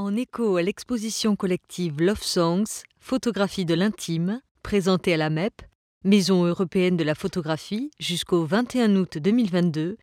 [0.00, 5.60] En écho à l'exposition collective Love Songs, photographie de l'intime, présentée à la MEP,
[6.04, 9.98] Maison européenne de la photographie, jusqu'au 21 août 2022,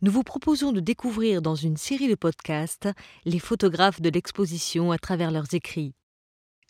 [0.00, 2.88] nous vous proposons de découvrir dans une série de podcasts
[3.26, 5.92] les photographes de l'exposition à travers leurs écrits.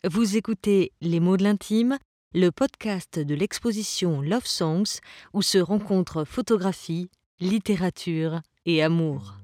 [0.03, 1.97] Vous écoutez Les mots de l'intime,
[2.33, 4.99] le podcast de l'exposition Love Songs
[5.31, 9.35] où se rencontrent photographie, littérature et amour.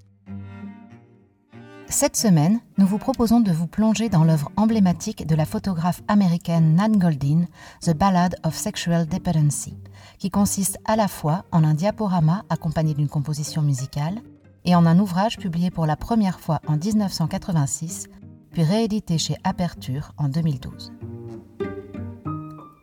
[1.92, 6.76] Cette semaine, nous vous proposons de vous plonger dans l'œuvre emblématique de la photographe américaine
[6.76, 7.46] Nan Goldin,
[7.82, 9.76] The Ballad of Sexual Dependency,
[10.20, 14.22] qui consiste à la fois en un diaporama accompagné d'une composition musicale
[14.66, 18.08] et en un ouvrage publié pour la première fois en 1986,
[18.52, 20.94] puis réédité chez Aperture en 2012.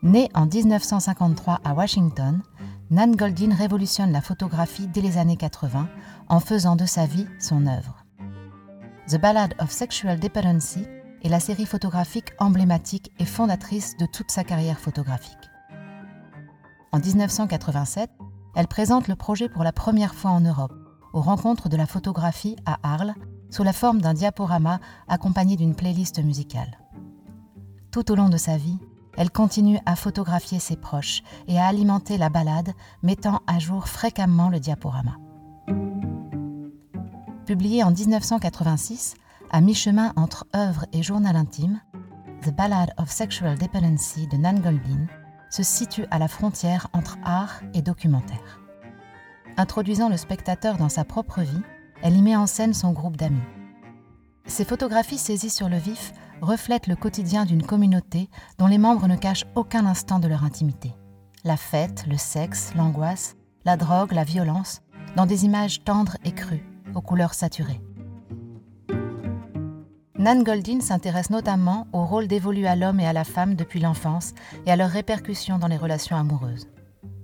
[0.03, 2.41] Née en 1953 à Washington,
[2.91, 5.87] Nan Goldin révolutionne la photographie dès les années 80
[6.27, 8.06] en faisant de sa vie son œuvre.
[9.07, 10.85] The Ballad of Sexual Dependency
[11.23, 15.49] est la série photographique emblématique et fondatrice de toute sa carrière photographique.
[16.91, 18.09] En 1987,
[18.57, 20.73] elle présente le projet pour la première fois en Europe,
[21.13, 23.13] aux rencontres de la photographie à Arles,
[23.49, 26.77] sous la forme d'un diaporama accompagné d'une playlist musicale.
[27.91, 28.77] Tout au long de sa vie,
[29.15, 34.49] elle continue à photographier ses proches et à alimenter la balade, mettant à jour fréquemment
[34.49, 35.17] le diaporama
[37.47, 39.15] publié en 1986,
[39.51, 41.79] à mi-chemin entre œuvre et journal intime,
[42.41, 45.07] The Ballad of Sexual Dependency de Nan Goldin
[45.49, 48.59] se situe à la frontière entre art et documentaire.
[49.55, 51.61] Introduisant le spectateur dans sa propre vie,
[52.03, 53.39] elle y met en scène son groupe d'amis.
[54.45, 56.11] Ces photographies saisies sur le vif
[56.41, 60.93] reflètent le quotidien d'une communauté dont les membres ne cachent aucun instant de leur intimité.
[61.45, 64.81] La fête, le sexe, l'angoisse, la drogue, la violence,
[65.15, 66.65] dans des images tendres et crues,
[66.97, 67.81] aux couleurs saturées.
[70.17, 74.33] Nan Goldin s'intéresse notamment au rôle dévolu à l'homme et à la femme depuis l'enfance
[74.65, 76.67] et à leurs répercussions dans les relations amoureuses.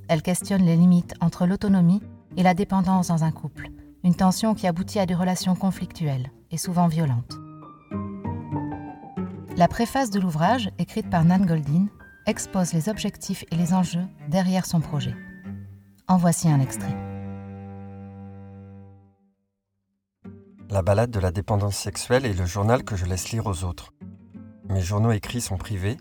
[0.07, 2.03] Elle questionne les limites entre l'autonomie
[2.37, 3.69] et la dépendance dans un couple,
[4.03, 7.33] une tension qui aboutit à des relations conflictuelles et souvent violentes.
[9.57, 11.87] La préface de l'ouvrage, écrite par Nan Goldin,
[12.27, 15.15] expose les objectifs et les enjeux derrière son projet.
[16.07, 17.12] En voici un extrait.
[20.73, 23.93] La balade de la dépendance sexuelle est le journal que je laisse lire aux autres.
[24.69, 25.97] Mes journaux écrits sont privés,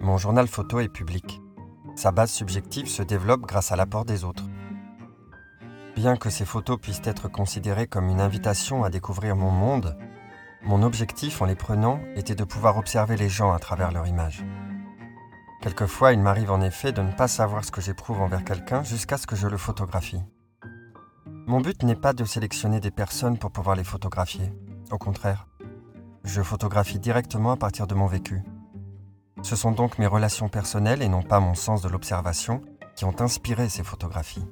[0.00, 1.40] mon journal photo est public.
[1.96, 4.44] Sa base subjective se développe grâce à l'apport des autres.
[5.96, 9.98] Bien que ces photos puissent être considérées comme une invitation à découvrir mon monde,
[10.62, 14.44] mon objectif en les prenant était de pouvoir observer les gens à travers leur image.
[15.62, 19.18] Quelquefois, il m'arrive en effet de ne pas savoir ce que j'éprouve envers quelqu'un jusqu'à
[19.18, 20.22] ce que je le photographie.
[21.46, 24.52] Mon but n'est pas de sélectionner des personnes pour pouvoir les photographier.
[24.92, 25.48] Au contraire,
[26.22, 28.42] je photographie directement à partir de mon vécu.
[29.42, 32.62] Ce sont donc mes relations personnelles et non pas mon sens de l'observation
[32.94, 34.46] qui ont inspiré ces photographies.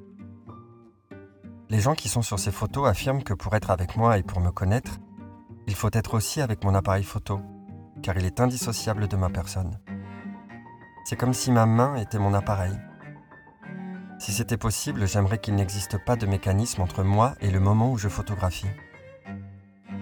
[1.69, 4.41] Les gens qui sont sur ces photos affirment que pour être avec moi et pour
[4.41, 4.99] me connaître,
[5.67, 7.39] il faut être aussi avec mon appareil photo,
[8.03, 9.79] car il est indissociable de ma personne.
[11.05, 12.77] C'est comme si ma main était mon appareil
[14.21, 17.97] si c'était possible, j'aimerais qu'il n'existe pas de mécanisme entre moi et le moment où
[17.97, 18.69] je photographie.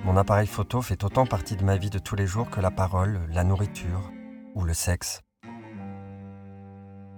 [0.03, 2.69] Mon appareil photo fait autant partie de ma vie de tous les jours que la
[2.69, 4.11] parole, la nourriture
[4.55, 5.21] ou le sexe.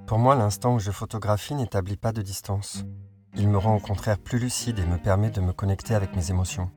[0.06, 2.86] Pour moi, l'instant où je photographie n'établit pas de distance.
[3.36, 6.30] Il me rend au contraire plus lucide et me permet de me connecter avec mes
[6.30, 6.70] émotions.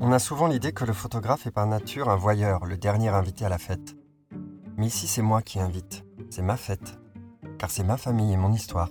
[0.00, 3.44] On a souvent l'idée que le photographe est par nature un voyeur, le dernier invité
[3.44, 3.96] à la fête.
[4.76, 7.00] Mais ici, c'est moi qui invite, c'est ma fête,
[7.58, 8.88] car c'est ma famille et mon histoire.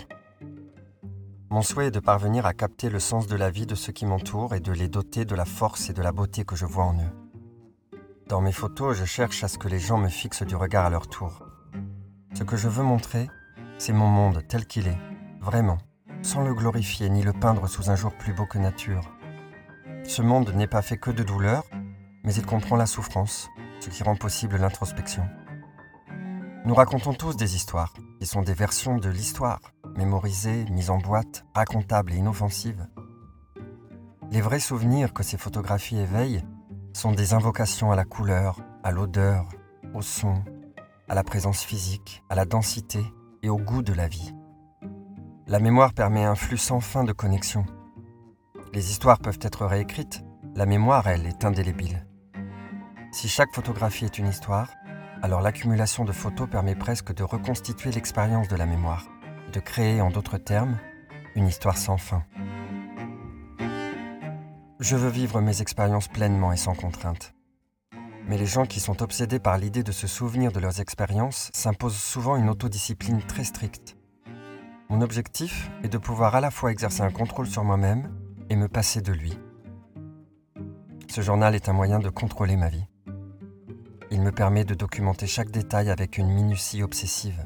[1.50, 4.06] Mon souhait est de parvenir à capter le sens de la vie de ceux qui
[4.06, 6.84] m'entourent et de les doter de la force et de la beauté que je vois
[6.84, 7.98] en eux.
[8.28, 10.90] Dans mes photos, je cherche à ce que les gens me fixent du regard à
[10.90, 11.46] leur tour.
[12.34, 13.30] Ce que je veux montrer,
[13.78, 14.98] c'est mon monde tel qu'il est,
[15.40, 15.78] vraiment,
[16.22, 19.10] sans le glorifier ni le peindre sous un jour plus beau que nature.
[20.04, 21.64] Ce monde n'est pas fait que de douleur,
[22.26, 23.48] mais il comprend la souffrance,
[23.80, 25.24] ce qui rend possible l'introspection.
[26.66, 29.62] Nous racontons tous des histoires, qui sont des versions de l'histoire,
[29.98, 32.88] mémorisées, mises en boîte, racontables et inoffensives.
[34.32, 36.44] Les vrais souvenirs que ces photographies éveillent
[36.94, 39.48] sont des invocations à la couleur, à l'odeur,
[39.94, 40.44] au son,
[41.08, 43.04] à la présence physique, à la densité
[43.44, 44.34] et au goût de la vie.
[45.48, 47.66] La mémoire permet un flux sans fin de connexions.
[48.74, 50.24] Les histoires peuvent être réécrites,
[50.56, 52.06] la mémoire, elle, est indélébile.
[53.12, 54.70] Si chaque photographie est une histoire,
[55.22, 59.06] alors l'accumulation de photos permet presque de reconstituer l'expérience de la mémoire,
[59.54, 60.78] de créer en d'autres termes
[61.36, 62.24] une histoire sans fin.
[64.80, 67.34] Je veux vivre mes expériences pleinement et sans contrainte.
[68.28, 71.98] Mais les gens qui sont obsédés par l'idée de se souvenir de leurs expériences s'imposent
[71.98, 73.98] souvent une autodiscipline très stricte.
[74.90, 78.12] Mon objectif est de pouvoir à la fois exercer un contrôle sur moi-même
[78.50, 79.38] et me passer de lui.
[81.10, 82.86] Ce journal est un moyen de contrôler ma vie.
[84.12, 87.46] Il me permet de documenter chaque détail avec une minutie obsessive.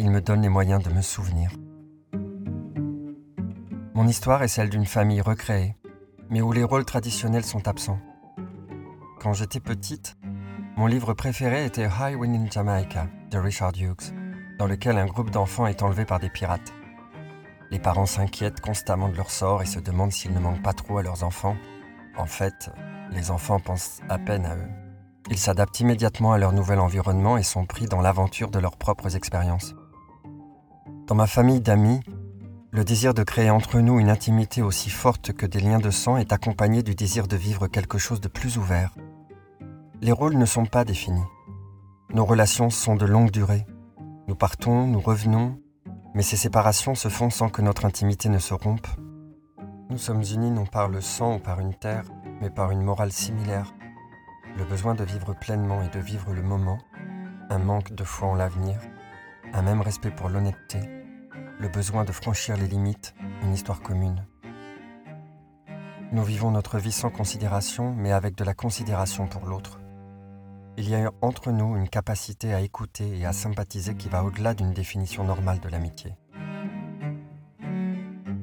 [0.00, 1.50] Il me donne les moyens de me souvenir.
[3.94, 5.74] Mon histoire est celle d'une famille recréée,
[6.30, 7.98] mais où les rôles traditionnels sont absents.
[9.20, 10.16] Quand j'étais petite,
[10.76, 14.14] mon livre préféré était High Wind in Jamaica de Richard Hughes,
[14.56, 16.72] dans lequel un groupe d'enfants est enlevé par des pirates.
[17.72, 20.98] Les parents s'inquiètent constamment de leur sort et se demandent s'ils ne manquent pas trop
[20.98, 21.56] à leurs enfants.
[22.16, 22.70] En fait,
[23.10, 24.70] les enfants pensent à peine à eux.
[25.28, 29.16] Ils s'adaptent immédiatement à leur nouvel environnement et sont pris dans l'aventure de leurs propres
[29.16, 29.74] expériences.
[31.08, 32.02] Dans ma famille d'amis,
[32.70, 36.18] le désir de créer entre nous une intimité aussi forte que des liens de sang
[36.18, 38.94] est accompagné du désir de vivre quelque chose de plus ouvert.
[40.02, 41.24] Les rôles ne sont pas définis.
[42.12, 43.64] Nos relations sont de longue durée.
[44.26, 45.58] Nous partons, nous revenons,
[46.12, 48.86] mais ces séparations se font sans que notre intimité ne se rompe.
[49.88, 52.04] Nous sommes unis non par le sang ou par une terre,
[52.42, 53.72] mais par une morale similaire.
[54.58, 56.76] Le besoin de vivre pleinement et de vivre le moment,
[57.48, 58.78] un manque de foi en l'avenir,
[59.54, 60.97] un même respect pour l'honnêteté,
[61.58, 64.24] le besoin de franchir les limites, une histoire commune.
[66.12, 69.80] Nous vivons notre vie sans considération, mais avec de la considération pour l'autre.
[70.76, 74.54] Il y a entre nous une capacité à écouter et à sympathiser qui va au-delà
[74.54, 76.14] d'une définition normale de l'amitié.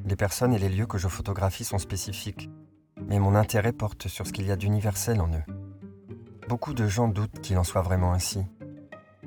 [0.06, 2.50] Les personnes et les lieux que je photographie sont spécifiques,
[3.08, 5.54] mais mon intérêt porte sur ce qu'il y a d'universel en eux.
[6.50, 8.46] Beaucoup de gens doutent qu'il en soit vraiment ainsi,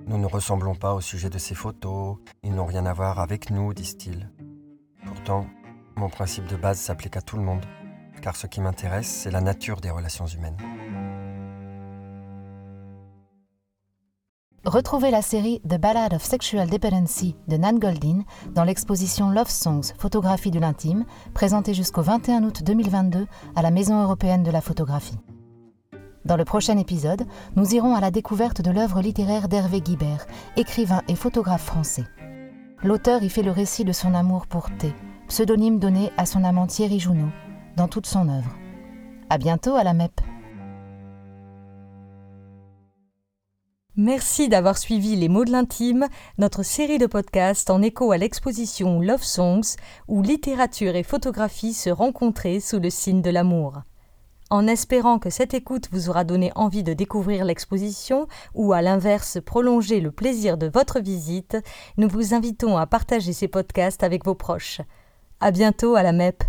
[0.08, 3.50] nous ne ressemblons pas au sujet de ces photos, ils n'ont rien à voir avec
[3.50, 4.30] nous, disent-ils.
[5.06, 5.46] Pourtant,
[5.96, 7.64] mon principe de base s'applique à tout le monde,
[8.22, 10.56] car ce qui m'intéresse, c'est la nature des relations humaines.
[14.64, 18.22] Retrouvez la série The Ballad of Sexual Dependency de Nan Goldin
[18.54, 23.26] dans l'exposition Love Songs, photographie de l'intime, présentée jusqu'au 21 août 2022
[23.56, 25.18] à la Maison européenne de la photographie.
[26.28, 27.24] Dans le prochain épisode,
[27.56, 30.26] nous irons à la découverte de l'œuvre littéraire d'Hervé Guibert,
[30.58, 32.04] écrivain et photographe français.
[32.82, 34.92] L'auteur y fait le récit de son amour pour Thé,
[35.28, 37.30] pseudonyme donné à son amant Thierry Jounot,
[37.78, 38.54] dans toute son œuvre.
[39.30, 40.20] À bientôt à la MEP.
[43.96, 49.00] Merci d'avoir suivi Les mots de l'intime, notre série de podcasts en écho à l'exposition
[49.00, 49.76] Love Songs,
[50.08, 53.80] où littérature et photographie se rencontraient sous le signe de l'amour.
[54.50, 59.38] En espérant que cette écoute vous aura donné envie de découvrir l'exposition ou à l'inverse
[59.44, 61.58] prolonger le plaisir de votre visite,
[61.98, 64.80] nous vous invitons à partager ces podcasts avec vos proches.
[65.40, 66.44] À bientôt à la MEP.